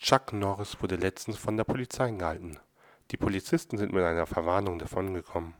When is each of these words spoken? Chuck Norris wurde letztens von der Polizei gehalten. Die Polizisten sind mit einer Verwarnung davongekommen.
Chuck 0.00 0.32
Norris 0.32 0.80
wurde 0.80 0.96
letztens 0.96 1.36
von 1.36 1.58
der 1.58 1.64
Polizei 1.64 2.10
gehalten. 2.10 2.58
Die 3.10 3.18
Polizisten 3.18 3.76
sind 3.76 3.92
mit 3.92 4.02
einer 4.02 4.24
Verwarnung 4.24 4.78
davongekommen. 4.78 5.52